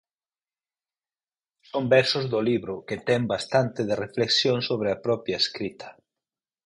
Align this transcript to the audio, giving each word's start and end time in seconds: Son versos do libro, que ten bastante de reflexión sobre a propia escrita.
Son 1.69 1.83
versos 1.95 2.25
do 2.33 2.39
libro, 2.49 2.73
que 2.87 2.97
ten 3.07 3.21
bastante 3.33 3.79
de 3.89 3.95
reflexión 4.03 4.57
sobre 4.69 4.89
a 4.91 5.01
propia 5.05 5.39
escrita. 5.43 5.89